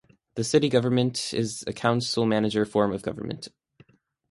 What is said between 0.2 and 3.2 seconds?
The city government is a council-manager form of